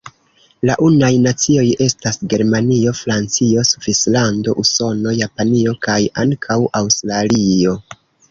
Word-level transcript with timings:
La 0.67 0.75
unuaj 0.85 1.09
nacioj 1.25 1.65
estas 1.87 2.17
Germanio, 2.33 2.93
Francio, 3.01 3.65
Svislando, 3.73 4.57
Usono, 4.65 5.13
Japanio 5.21 5.77
kaj 5.89 5.99
ankaŭ 6.25 6.59
Aŭstralio. 6.83 7.77